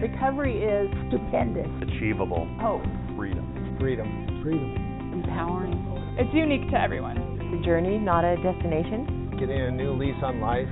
[0.00, 1.68] Recovery is stupendous.
[1.82, 2.48] Achievable.
[2.60, 2.82] Hope.
[3.16, 3.76] Freedom.
[3.78, 4.40] Freedom.
[4.42, 4.74] Freedom.
[5.12, 6.16] Empowering.
[6.18, 7.16] It's unique to everyone.
[7.40, 9.36] It's a journey, not a destination.
[9.38, 10.68] Getting a new lease on life.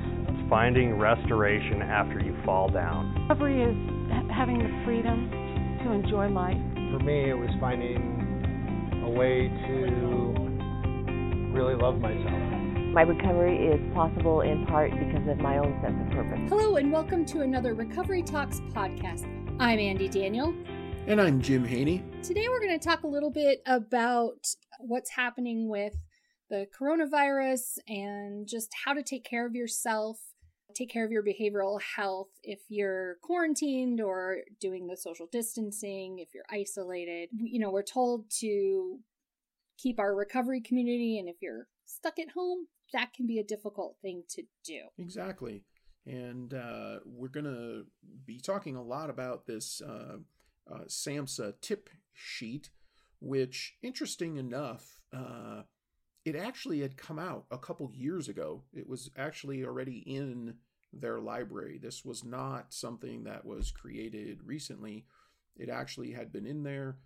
[0.51, 3.15] Finding restoration after you fall down.
[3.23, 3.77] Recovery is
[4.31, 5.31] having the freedom
[5.85, 6.59] to enjoy life.
[6.75, 9.83] For me, it was finding a way to
[11.55, 12.52] really love myself.
[12.93, 16.41] My recovery is possible in part because of my own sense of purpose.
[16.51, 19.25] Hello, and welcome to another Recovery Talks podcast.
[19.59, 20.55] I'm Andy Daniel.
[21.07, 22.05] And I'm Jim Haney.
[22.23, 24.47] Today, we're going to talk a little bit about
[24.79, 25.95] what's happening with
[26.51, 30.19] the coronavirus and just how to take care of yourself,
[30.75, 36.35] take care of your behavioral health if you're quarantined or doing the social distancing, if
[36.35, 37.31] you're isolated.
[37.33, 38.99] You know, we're told to
[39.79, 43.97] keep our recovery community, and if you're stuck at home, that can be a difficult
[44.03, 44.81] thing to do.
[44.99, 45.65] Exactly.
[46.07, 47.85] And uh, we're going to
[48.25, 50.17] be talking a lot about this uh,
[50.71, 52.71] uh, SAMHSA tip sheet,
[53.21, 55.63] which, interesting enough, uh,
[56.25, 58.63] it actually had come out a couple years ago.
[58.73, 60.55] It was actually already in
[60.93, 61.79] their library.
[61.81, 65.07] This was not something that was created recently.
[65.57, 66.99] It actually had been in there.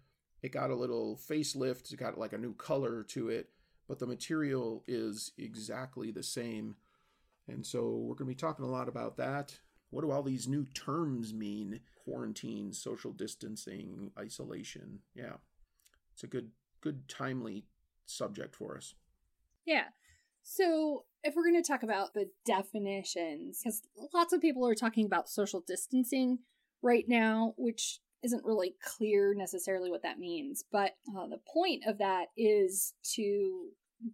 [0.42, 3.48] It got a little facelift, it got like a new color to it
[3.88, 6.76] but the material is exactly the same.
[7.48, 9.58] And so we're going to be talking a lot about that.
[9.90, 11.80] What do all these new terms mean?
[12.04, 15.00] Quarantine, social distancing, isolation.
[15.14, 15.36] Yeah.
[16.12, 17.64] It's a good good timely
[18.04, 18.94] subject for us.
[19.64, 19.86] Yeah.
[20.42, 23.82] So, if we're going to talk about the definitions cuz
[24.14, 26.38] lots of people are talking about social distancing
[26.82, 31.98] right now, which isn't really clear necessarily what that means, but uh, the point of
[31.98, 33.68] that is to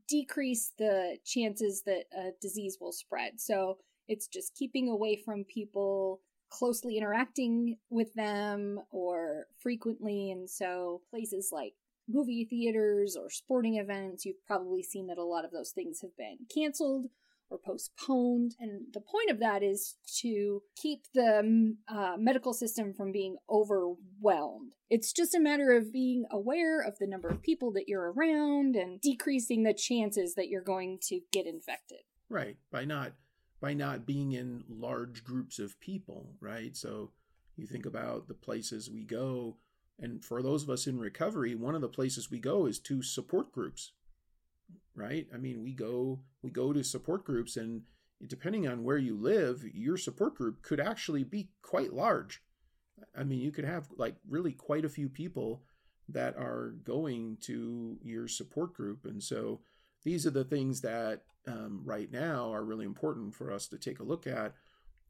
[0.09, 3.41] decrease the chances that a disease will spread.
[3.41, 10.31] So it's just keeping away from people closely interacting with them or frequently.
[10.31, 11.73] And so places like
[12.09, 16.17] movie theaters or sporting events, you've probably seen that a lot of those things have
[16.17, 17.07] been canceled
[17.51, 18.55] or postponed.
[18.59, 24.73] And the point of that is to keep the uh, medical system from being overwhelmed.
[24.91, 28.77] It's just a matter of being aware of the number of people that you're around
[28.77, 32.01] and decreasing the chances that you're going to get infected.
[32.29, 32.57] Right.
[32.71, 33.13] By not
[33.61, 36.77] by not being in large groups of people, right?
[36.77, 37.13] So
[37.57, 39.57] you think about the places we go
[39.99, 43.03] and for those of us in recovery, one of the places we go is to
[43.03, 43.93] support groups
[44.95, 45.27] right?
[45.35, 47.83] I mean, we go we go to support groups and
[48.27, 52.43] depending on where you live, your support group could actually be quite large.
[53.17, 55.63] I mean, you could have like really quite a few people
[56.09, 59.05] that are going to your support group.
[59.05, 59.61] And so
[60.05, 63.99] these are the things that um, right now are really important for us to take
[63.99, 64.55] a look at.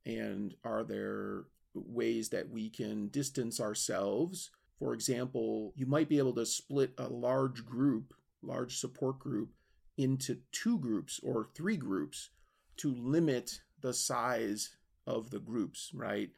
[0.07, 1.45] And are there
[1.75, 4.51] ways that we can distance ourselves?
[4.79, 9.51] For example, you might be able to split a large group, large support group,
[9.97, 12.31] into two groups or three groups
[12.79, 14.77] to limit the size
[15.07, 16.31] of the groups, right?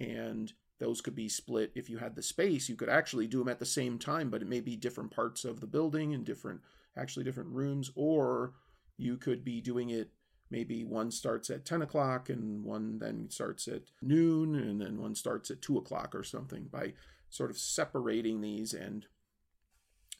[0.00, 3.48] And those could be split if you had the space you could actually do them
[3.48, 6.60] at the same time but it may be different parts of the building and different
[6.96, 8.52] actually different rooms or
[8.96, 10.10] you could be doing it
[10.50, 15.14] maybe one starts at 10 o'clock and one then starts at noon and then one
[15.14, 16.92] starts at 2 o'clock or something by
[17.30, 19.06] sort of separating these and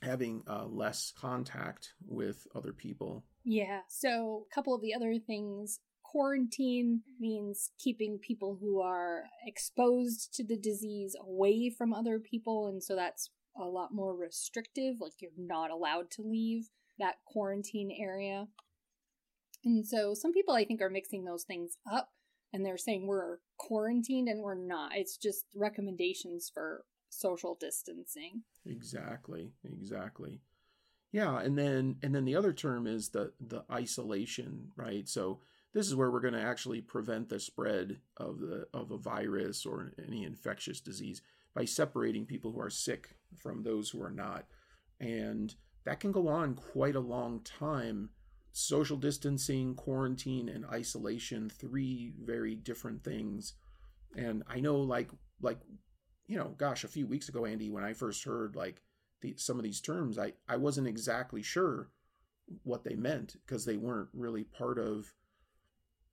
[0.06, 3.24] having uh, less contact with other people.
[3.44, 3.80] Yeah.
[3.88, 5.80] So, a couple of the other things
[6.16, 12.68] quarantine means keeping people who are exposed to the disease away from other people.
[12.68, 14.94] And so that's a lot more restrictive.
[15.00, 16.68] Like you're not allowed to leave
[16.98, 18.46] that quarantine area.
[19.64, 22.10] And so some people I think are mixing those things up
[22.52, 24.92] and they're saying we're quarantined and we're not.
[24.94, 26.84] It's just recommendations for
[27.16, 28.42] social distancing.
[28.64, 30.40] Exactly, exactly.
[31.12, 35.08] Yeah, and then and then the other term is the the isolation, right?
[35.08, 35.40] So
[35.72, 39.64] this is where we're going to actually prevent the spread of the of a virus
[39.64, 41.22] or any infectious disease
[41.54, 44.46] by separating people who are sick from those who are not.
[45.00, 45.54] And
[45.84, 48.10] that can go on quite a long time.
[48.52, 53.54] Social distancing, quarantine, and isolation, three very different things.
[54.16, 55.10] And I know like
[55.40, 55.58] like
[56.26, 58.82] you know, gosh, a few weeks ago, Andy, when I first heard like
[59.20, 61.90] the, some of these terms, I, I wasn't exactly sure
[62.62, 65.12] what they meant because they weren't really part of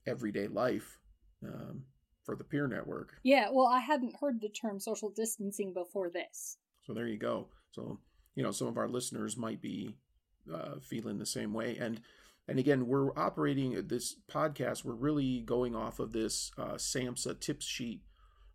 [0.06, 1.00] everyday life
[1.44, 1.84] um,
[2.24, 3.16] for the peer network.
[3.24, 6.58] Yeah, well, I hadn't heard the term social distancing before this.
[6.86, 7.48] So there you go.
[7.72, 8.00] So,
[8.36, 9.96] you know, some of our listeners might be
[10.54, 11.78] uh, feeling the same way.
[11.78, 12.02] And
[12.48, 14.84] and again, we're operating this podcast.
[14.84, 18.02] We're really going off of this uh, SAMHSA tips sheet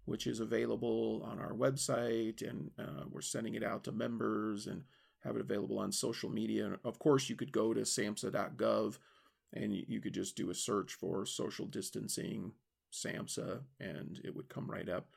[0.09, 4.83] which is available on our website, and uh, we're sending it out to members and
[5.23, 6.65] have it available on social media.
[6.67, 8.99] And of course, you could go to samhsa.gov
[9.53, 12.53] and you could just do a search for social distancing
[12.93, 15.09] SAMHSA and it would come right up.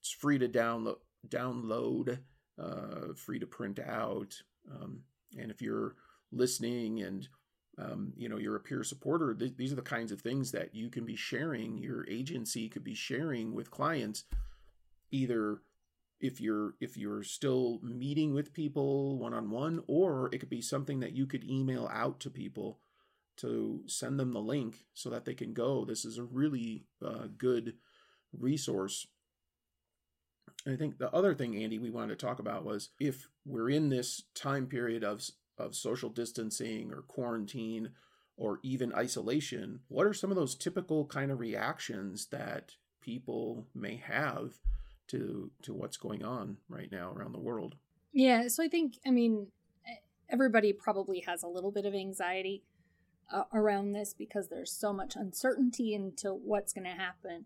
[0.00, 2.18] It's free to download, download,
[2.60, 4.34] uh, free to print out.
[4.70, 5.00] Um,
[5.38, 5.96] and if you're
[6.32, 7.28] listening and
[7.78, 10.74] um, you know you're a peer supporter, th- these are the kinds of things that
[10.74, 11.78] you can be sharing.
[11.78, 14.24] Your agency could be sharing with clients,
[15.10, 15.60] either
[16.20, 20.62] if you're if you're still meeting with people one on one, or it could be
[20.62, 22.78] something that you could email out to people
[23.36, 25.84] to send them the link so that they can go.
[25.84, 27.74] This is a really uh, good
[28.32, 29.06] resource.
[30.64, 33.70] And I think the other thing, Andy, we wanted to talk about was if we're
[33.70, 35.22] in this time period of
[35.58, 37.90] of social distancing or quarantine
[38.36, 43.96] or even isolation, what are some of those typical kind of reactions that people may
[43.96, 44.54] have
[45.08, 47.76] to to what's going on right now around the world?
[48.12, 49.48] Yeah, so I think I mean
[50.28, 52.62] everybody probably has a little bit of anxiety
[53.32, 57.44] uh, around this because there's so much uncertainty into what's going to happen.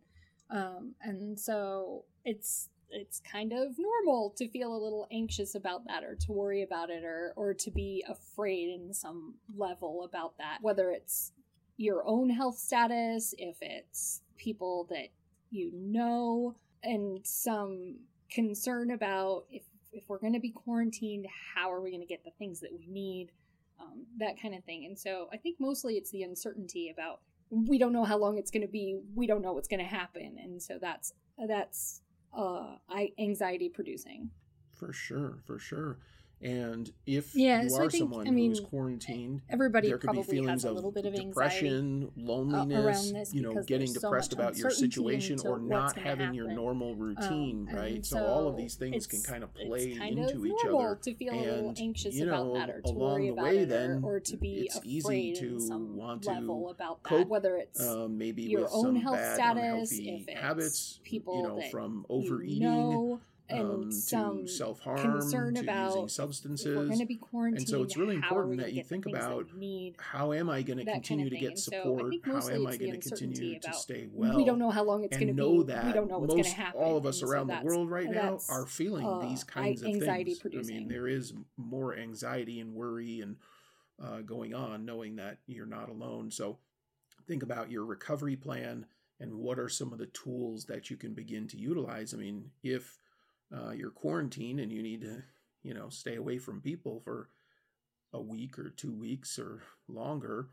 [0.51, 6.05] Um, and so it's it's kind of normal to feel a little anxious about that
[6.05, 10.59] or to worry about it or or to be afraid in some level about that
[10.61, 11.33] whether it's
[11.77, 15.09] your own health status if it's people that
[15.51, 17.97] you know and some
[18.31, 19.63] concern about if
[19.93, 22.73] if we're going to be quarantined how are we going to get the things that
[22.73, 23.31] we need
[23.81, 24.85] um, that kind of thing.
[24.87, 27.21] And so I think mostly it's the uncertainty about
[27.51, 29.87] we don't know how long it's going to be, we don't know what's going to
[29.87, 31.15] happen, and so that's
[31.49, 32.01] that's
[32.37, 32.77] uh,
[33.19, 34.31] anxiety producing.
[34.71, 35.99] For sure, for sure.
[36.43, 40.09] And if yeah, you so are think, someone I mean, who's quarantined, everybody there could
[40.09, 43.63] probably be feelings has a little bit of depression, anxiety loneliness, uh, this you know,
[43.63, 47.95] getting so depressed about your situation or not having your normal routine, Um, right?
[47.97, 50.99] and So, all of these things can kind of play kind into of each other.
[51.03, 53.33] to feel a little and, anxious you know, about that or to along worry the
[53.33, 55.59] about way, it then or, or to be it's easy to
[55.95, 59.17] want to level about that, cope, whether it's uh, maybe your with own some health
[59.17, 63.21] bad, status, if it's habits, people you know, from overeating
[63.53, 66.77] um, some to self harm, concern to about using substances.
[66.77, 67.61] we're going to be quarantined.
[67.61, 69.47] and so it's really important that you think about
[69.99, 72.13] how am I going to that kind continue of to get so support?
[72.13, 74.37] I how am I going to continue to stay well?
[74.37, 75.73] we don't know how long it's going to know be.
[75.73, 76.81] that we don't know what's going to happen.
[76.81, 79.83] all of us and so around the world right now are feeling uh, these kinds
[79.83, 80.71] of anxiety things.
[80.71, 83.37] I mean, there is more anxiety and worry and
[84.03, 86.31] uh, going on, knowing that you're not alone.
[86.31, 86.59] So
[87.27, 88.87] think about your recovery plan
[89.21, 92.15] and what are some of the tools that you can begin to utilize.
[92.15, 92.99] I mean, if
[93.55, 95.23] uh, you're quarantined and you need to,
[95.63, 97.29] you know, stay away from people for
[98.13, 100.49] a week or two weeks or longer,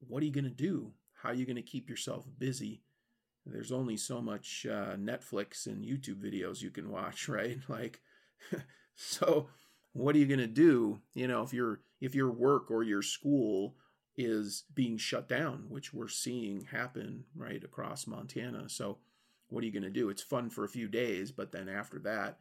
[0.00, 0.92] what are you going to do?
[1.22, 2.82] How are you going to keep yourself busy?
[3.46, 7.58] There's only so much uh, Netflix and YouTube videos you can watch, right?
[7.68, 8.00] Like,
[8.94, 9.48] so
[9.92, 11.00] what are you going to do?
[11.14, 13.74] You know, if your if your work or your school
[14.16, 18.68] is being shut down, which we're seeing happen right across Montana.
[18.68, 18.98] So,
[19.48, 20.10] what are you going to do?
[20.10, 22.38] It's fun for a few days, but then after that,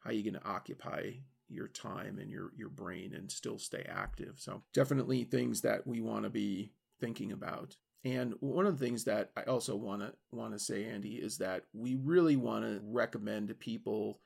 [0.00, 1.12] how are you going to occupy
[1.48, 4.34] your time and your your brain and still stay active?
[4.38, 7.76] So, definitely things that we want to be thinking about.
[8.04, 11.38] And one of the things that I also want to want to say, Andy, is
[11.38, 14.20] that we really want to recommend to people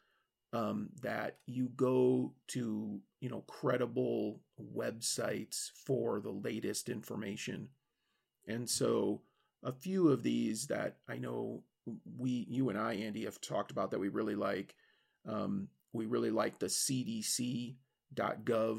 [0.52, 4.40] um, that you go to you know credible
[4.76, 7.68] websites for the latest information.
[8.46, 9.22] And so,
[9.62, 11.62] a few of these that I know
[12.18, 14.74] we, you and I, Andy, have talked about that we really like.
[15.26, 17.76] Um, we really like the CDC.gov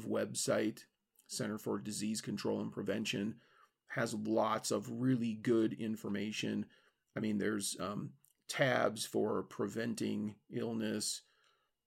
[0.06, 0.80] website,
[1.28, 3.36] Center for Disease Control and Prevention
[3.88, 6.66] has lots of really good information.
[7.16, 8.10] I mean, there's um,
[8.48, 11.22] tabs for preventing illness.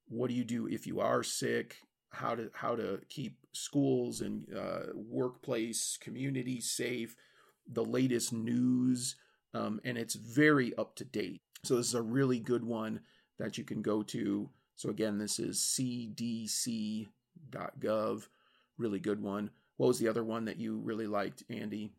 [0.07, 1.77] What do you do if you are sick?
[2.11, 7.15] How to how to keep schools and uh, workplace community safe.
[7.71, 9.15] The latest news,
[9.53, 11.41] um, and it's very up to date.
[11.63, 13.01] So this is a really good one
[13.37, 14.49] that you can go to.
[14.75, 17.07] So again, this is cdc.gov.
[18.77, 19.49] Really good one.
[19.77, 21.91] What was the other one that you really liked, Andy?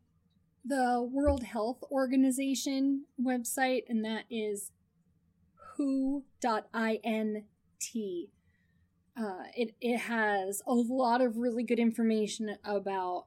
[0.64, 4.72] The World Health Organization website, and that is
[5.76, 6.24] who.int.
[9.16, 13.26] Uh, it, it has a lot of really good information about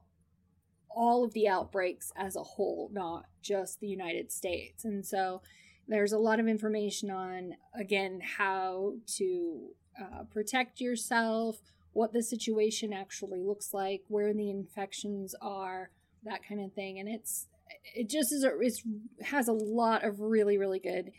[0.94, 4.84] all of the outbreaks as a whole, not just the United States.
[4.84, 5.42] And so
[5.88, 9.68] there's a lot of information on, again, how to
[10.00, 11.56] uh, protect yourself,
[11.92, 15.90] what the situation actually looks like, where the infections are,
[16.24, 16.98] that kind of thing.
[16.98, 17.46] And it's
[17.94, 18.82] it just is a, it's
[19.22, 21.12] has a lot of really really good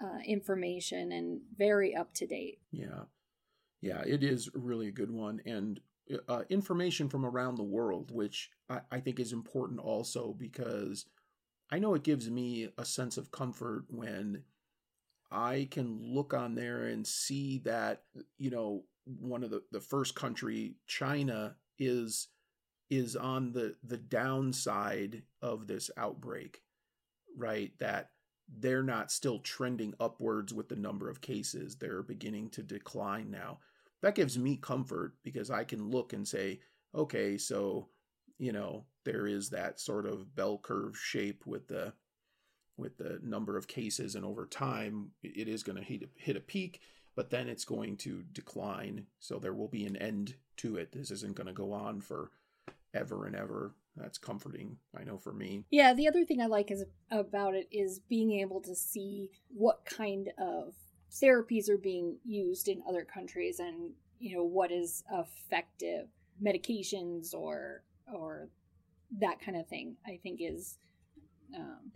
[0.00, 2.58] uh, information and very up to date.
[2.70, 3.04] Yeah.
[3.82, 5.40] Yeah, it is really a good one.
[5.44, 5.80] And
[6.28, 11.06] uh, information from around the world, which I, I think is important also because
[11.70, 14.44] I know it gives me a sense of comfort when
[15.30, 18.04] I can look on there and see that,
[18.38, 22.28] you know, one of the, the first country, China, is
[22.88, 26.60] is on the the downside of this outbreak,
[27.36, 27.72] right?
[27.78, 28.10] That
[28.48, 31.76] they're not still trending upwards with the number of cases.
[31.76, 33.58] They're beginning to decline now.
[34.02, 36.60] That gives me comfort because I can look and say,
[36.94, 37.88] okay, so,
[38.38, 41.92] you know, there is that sort of bell curve shape with the
[42.78, 46.40] with the number of cases and over time it is going to hit, hit a
[46.40, 46.82] peak
[47.16, 49.06] but then it's going to decline.
[49.18, 50.92] So there will be an end to it.
[50.92, 52.30] This isn't going to go on for
[52.94, 53.74] ever and ever.
[53.96, 55.64] That's comforting i know for me.
[55.70, 59.86] Yeah the other thing i like is about it is being able to see what
[59.86, 60.74] kind of
[61.22, 66.08] therapies are being used in other countries and you know what is effective
[66.42, 67.82] medications or
[68.12, 68.48] or
[69.20, 70.78] that kind of thing i think is
[71.54, 71.92] um,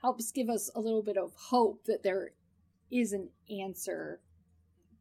[0.00, 2.30] helps give us a little bit of hope that there
[2.90, 4.20] is an answer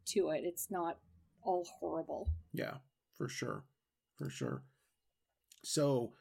[0.05, 0.41] to it.
[0.43, 0.97] It's not
[1.41, 2.29] all horrible.
[2.53, 2.77] Yeah
[3.17, 3.63] for sure
[4.15, 4.63] for sure.
[5.63, 6.13] So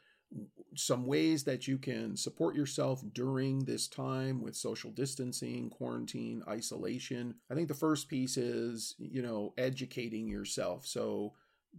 [0.74, 7.34] some ways that you can support yourself during this time with social distancing, quarantine, isolation.
[7.50, 10.86] I think the first piece is, you know, educating yourself.
[10.86, 11.32] So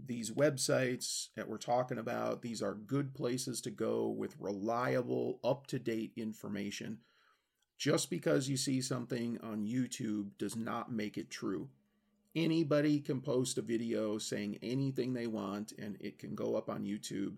[0.05, 5.67] these websites that we're talking about, these are good places to go with reliable, up
[5.67, 6.99] to date information.
[7.77, 11.69] Just because you see something on YouTube does not make it true.
[12.35, 16.83] Anybody can post a video saying anything they want and it can go up on
[16.83, 17.35] YouTube.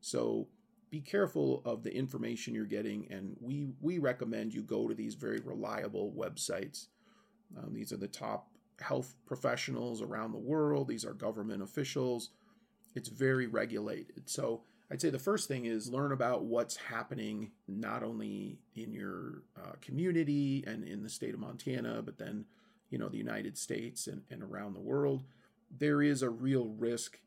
[0.00, 0.48] So
[0.90, 5.14] be careful of the information you're getting, and we we recommend you go to these
[5.14, 6.86] very reliable websites.
[7.56, 8.48] Um, these are the top
[8.80, 10.88] health professionals around the world.
[10.88, 12.30] These are government officials.
[12.94, 14.28] It's very regulated.
[14.28, 19.42] So I'd say the first thing is learn about what's happening not only in your
[19.56, 22.46] uh, community and in the state of Montana, but then
[22.90, 25.24] you know the United States and, and around the world.
[25.70, 27.18] There is a real risk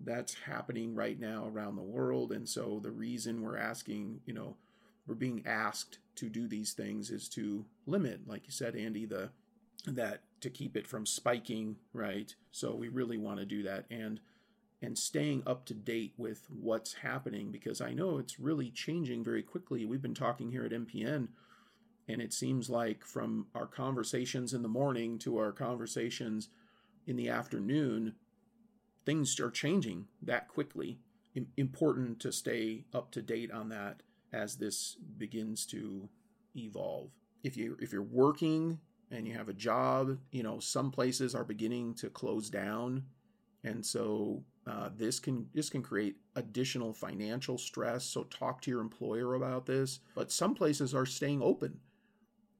[0.00, 2.32] that's happening right now around the world.
[2.32, 4.56] And so the reason we're asking, you know,
[5.06, 9.30] we're being asked to do these things is to limit, like you said, Andy, the
[9.86, 12.34] that to keep it from spiking, right?
[12.50, 14.20] So we really want to do that and
[14.82, 19.42] and staying up to date with what's happening because I know it's really changing very
[19.42, 19.86] quickly.
[19.86, 21.28] We've been talking here at MPN
[22.08, 26.48] and it seems like from our conversations in the morning to our conversations
[27.06, 28.14] in the afternoon,
[29.06, 30.98] things are changing that quickly.
[31.56, 36.08] important to stay up to date on that as this begins to
[36.56, 37.10] evolve.
[37.42, 41.44] If you if you're working and you have a job, you know some places are
[41.44, 43.04] beginning to close down,
[43.62, 48.04] and so uh, this can this can create additional financial stress.
[48.04, 50.00] So talk to your employer about this.
[50.14, 51.78] But some places are staying open,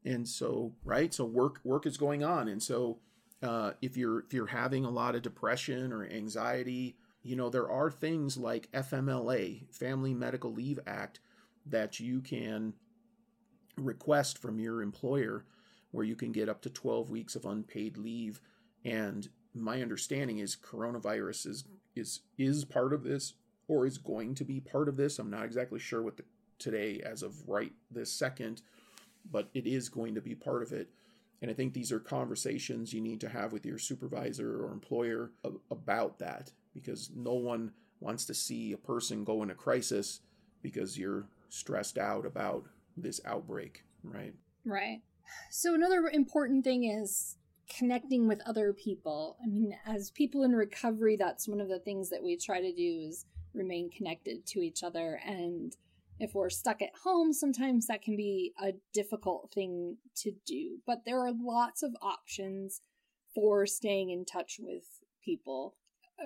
[0.05, 2.99] and so right, so work work is going on, and so
[3.43, 7.71] uh, if you're if you're having a lot of depression or anxiety, you know there
[7.71, 11.21] are things like FMLA, Family Medical Leave Act,
[11.67, 12.75] that you can
[13.77, 15.45] request from your employer,
[15.91, 18.41] where you can get up to 12 weeks of unpaid leave.
[18.85, 21.65] And my understanding is coronavirus is
[21.95, 23.35] is is part of this
[23.69, 25.19] or is going to be part of this.
[25.19, 26.25] I'm not exactly sure what the
[26.59, 28.63] today as of right this second,
[29.31, 30.89] but it is going to be part of it.
[31.43, 35.33] And I think these are conversations you need to have with your supervisor or employer
[35.71, 40.21] about that because no one wants to see a person go in a crisis
[40.63, 42.65] because you're stressed out about
[42.97, 44.35] this outbreak, right?
[44.65, 45.03] Right.
[45.51, 47.37] So, another important thing is
[47.69, 49.37] connecting with other people.
[49.43, 52.73] I mean, as people in recovery, that's one of the things that we try to
[52.73, 55.77] do is remain connected to each other and
[56.19, 60.79] if we're stuck at home, sometimes that can be a difficult thing to do.
[60.87, 62.81] But there are lots of options
[63.35, 64.85] for staying in touch with
[65.23, 65.77] people.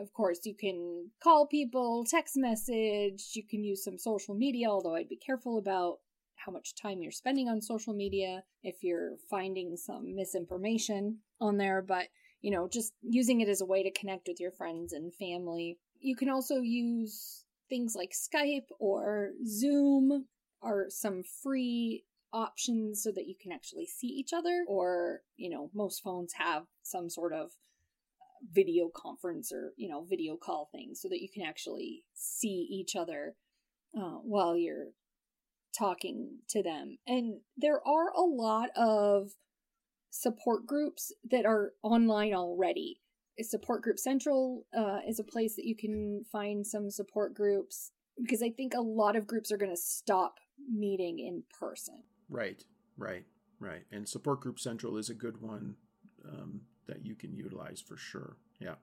[0.01, 4.95] Of course, you can call people, text message, you can use some social media, although
[4.95, 5.99] I'd be careful about
[6.37, 11.83] how much time you're spending on social media if you're finding some misinformation on there.
[11.83, 12.07] But,
[12.41, 15.79] you know, just using it as a way to connect with your friends and family.
[15.99, 20.27] You can also use things like Skype or Zoom
[20.63, 25.71] are some free options so that you can actually see each other or you know
[25.75, 30.93] most phones have some sort of uh, video conference or you know video call thing
[30.95, 33.35] so that you can actually see each other
[33.97, 34.91] uh, while you're
[35.77, 39.31] talking to them and there are a lot of
[40.11, 43.01] support groups that are online already.
[43.45, 48.43] Support Group Central uh, is a place that you can find some support groups because
[48.43, 50.39] I think a lot of groups are going to stop
[50.71, 52.03] meeting in person.
[52.29, 52.63] Right,
[52.97, 53.25] right,
[53.59, 53.83] right.
[53.91, 55.77] And Support Group Central is a good one
[56.29, 58.37] um, that you can utilize for sure.
[58.61, 58.75] Yeah,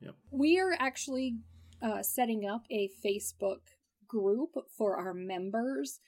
[0.00, 0.14] yep.
[0.30, 1.38] We are actually
[1.82, 3.60] uh, setting up a Facebook
[4.06, 6.00] group for our members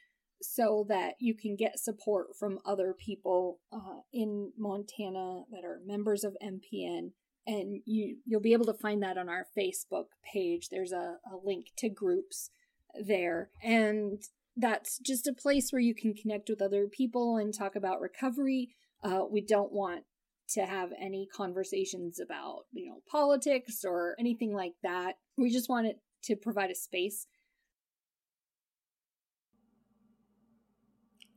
[0.43, 6.25] so that you can get support from other people uh, in Montana that are members
[6.25, 7.11] of MPN.
[7.51, 10.69] And you you'll be able to find that on our Facebook page.
[10.69, 12.51] There's a, a link to groups
[12.95, 13.51] there.
[13.63, 14.23] And
[14.57, 18.71] that's just a place where you can connect with other people and talk about recovery.
[19.03, 20.05] Uh, we don't want
[20.51, 25.15] to have any conversations about, you know, politics or anything like that.
[25.37, 27.27] We just want it to provide a space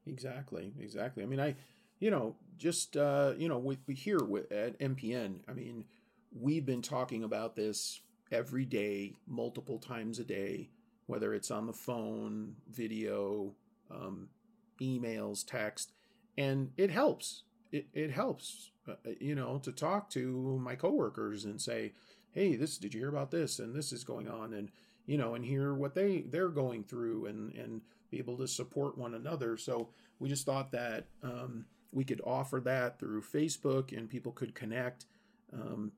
[0.05, 1.23] Exactly, exactly.
[1.23, 1.55] I mean, I,
[1.99, 5.39] you know, just uh, you know, we, we here with, at MPN.
[5.47, 5.85] I mean,
[6.39, 10.69] we've been talking about this every day, multiple times a day,
[11.05, 13.53] whether it's on the phone, video,
[13.91, 14.29] um,
[14.81, 15.91] emails, text,
[16.37, 17.43] and it helps.
[17.71, 21.93] It it helps, uh, you know, to talk to my coworkers and say,
[22.31, 23.59] "Hey, this did you hear about this?
[23.59, 24.69] And this is going on." and
[25.05, 28.97] you know, and hear what they they're going through, and and be able to support
[28.97, 29.57] one another.
[29.57, 34.55] So we just thought that um, we could offer that through Facebook, and people could
[34.55, 35.05] connect
[35.53, 35.91] um,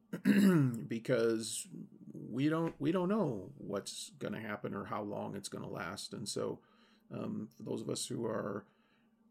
[0.87, 1.67] because
[2.13, 5.69] we don't we don't know what's going to happen or how long it's going to
[5.69, 6.13] last.
[6.13, 6.59] And so
[7.13, 8.65] um, for those of us who are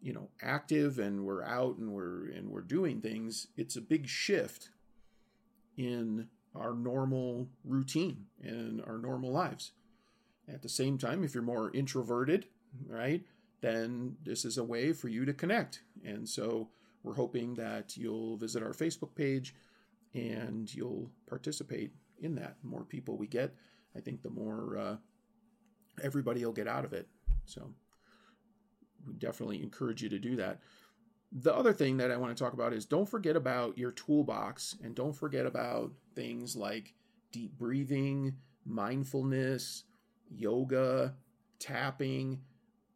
[0.00, 4.08] you know active and we're out and we're and we're doing things, it's a big
[4.08, 4.70] shift
[5.76, 9.72] in our normal routine and our normal lives.
[10.48, 12.46] At the same time, if you're more introverted,
[12.86, 13.24] right,
[13.60, 15.80] then this is a way for you to connect.
[16.04, 16.68] And so
[17.02, 19.54] we're hoping that you'll visit our Facebook page
[20.14, 22.56] and you'll participate in that.
[22.62, 23.54] The more people we get,
[23.96, 24.96] I think the more uh,
[26.02, 27.08] everybody will get out of it.
[27.44, 27.70] So
[29.06, 30.60] we definitely encourage you to do that.
[31.32, 34.76] The other thing that I want to talk about is don't forget about your toolbox
[34.82, 36.94] and don't forget about things like
[37.32, 39.84] deep breathing, mindfulness,
[40.30, 41.14] yoga,
[41.58, 42.40] tapping.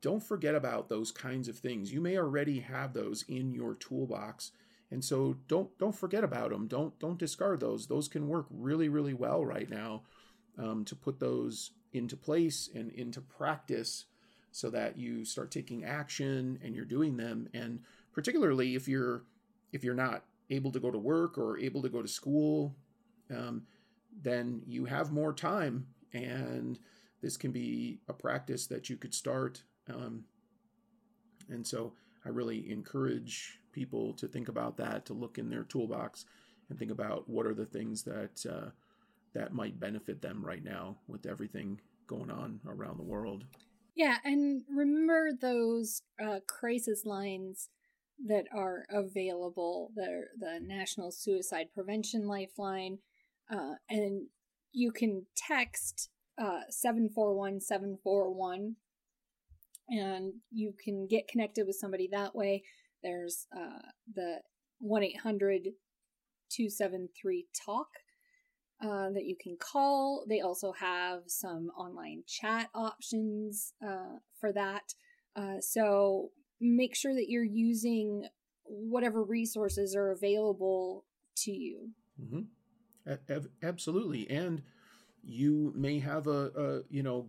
[0.00, 1.92] Don't forget about those kinds of things.
[1.92, 4.52] You may already have those in your toolbox.
[4.90, 6.66] And so don't don't forget about them.
[6.66, 7.86] Don't don't discard those.
[7.86, 10.02] Those can work really really well right now
[10.58, 14.06] um, to put those into place and into practice
[14.50, 17.80] so that you start taking action and you're doing them and
[18.12, 19.22] particularly if you're
[19.72, 22.74] if you're not able to go to work or able to go to school,
[23.34, 23.62] um,
[24.22, 26.78] then you have more time, and
[27.20, 29.62] this can be a practice that you could start.
[29.88, 30.24] Um,
[31.48, 31.92] and so,
[32.28, 36.26] I really encourage people to think about that, to look in their toolbox,
[36.68, 38.68] and think about what are the things that uh,
[39.32, 43.44] that might benefit them right now with everything going on around the world.
[43.94, 47.70] Yeah, and remember those uh, crisis lines
[48.26, 49.90] that are available.
[49.96, 52.98] The the National Suicide Prevention Lifeline,
[53.50, 54.26] uh, and
[54.72, 58.76] you can text uh, seven four one seven four one,
[59.88, 62.62] and you can get connected with somebody that way.
[63.02, 64.40] There's uh, the
[64.80, 65.68] 1 800
[66.50, 67.88] 273 TALK
[68.82, 70.24] uh, that you can call.
[70.28, 74.94] They also have some online chat options uh, for that.
[75.36, 78.26] Uh, so make sure that you're using
[78.64, 81.04] whatever resources are available
[81.36, 81.90] to you.
[82.20, 82.40] Mm-hmm.
[83.06, 84.62] A- absolutely, and
[85.22, 87.26] you may have a, a, you know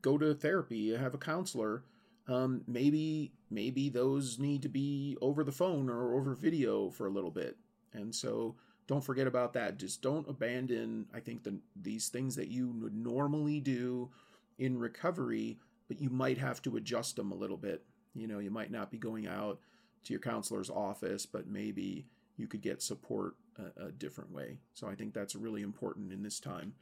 [0.00, 1.82] go to therapy, have a counselor.
[2.28, 7.10] Um, maybe maybe those need to be over the phone or over video for a
[7.10, 7.56] little bit,
[7.92, 9.78] and so don't forget about that.
[9.78, 11.06] Just don't abandon.
[11.14, 14.10] I think the these things that you would normally do
[14.58, 17.82] in recovery, but you might have to adjust them a little bit
[18.18, 19.60] you know, you might not be going out
[20.04, 24.58] to your counselor's office, but maybe you could get support a, a different way.
[24.74, 26.74] So I think that's really important in this time.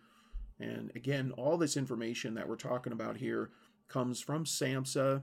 [0.58, 3.50] And again, all this information that we're talking about here
[3.88, 5.22] comes from SAMHSA.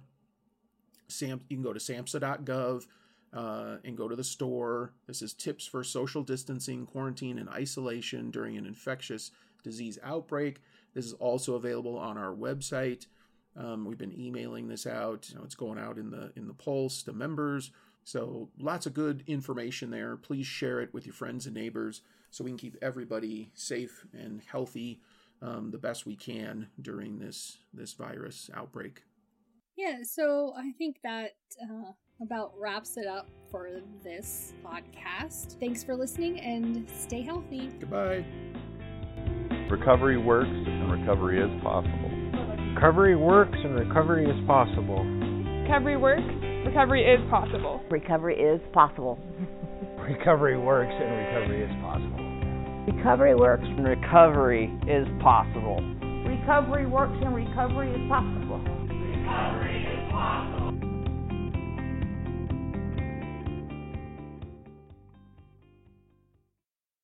[1.07, 2.87] SAM, you can go to samhsa.gov
[3.33, 4.93] uh, and go to the store.
[5.07, 9.31] This is tips for social distancing, quarantine, and isolation during an infectious
[9.63, 10.61] disease outbreak.
[10.93, 13.07] This is also available on our website.
[13.55, 15.29] Um, we've been emailing this out.
[15.29, 17.71] You know, it's going out in the in the pulse to members.
[18.03, 20.17] So lots of good information there.
[20.17, 24.41] Please share it with your friends and neighbors so we can keep everybody safe and
[24.45, 24.99] healthy
[25.41, 29.03] um, the best we can during this this virus outbreak.
[29.75, 31.31] Yeah, so I think that
[31.61, 33.69] uh, about wraps it up for
[34.03, 35.59] this podcast.
[35.59, 37.71] Thanks for listening and stay healthy.
[37.79, 38.25] Goodbye.
[39.69, 42.11] Recovery works and recovery is possible.
[42.75, 45.03] Recovery works and recovery is possible.
[45.63, 46.21] Recovery works,
[46.65, 47.81] recovery is possible.
[47.89, 49.17] Recovery is possible.
[50.03, 52.23] Recovery works and recovery is possible.
[52.91, 53.63] Recovery works.
[53.63, 55.79] And recovery is possible.
[56.27, 58.42] Recovery works and recovery is possible.
[59.33, 60.62] Recovery is possible.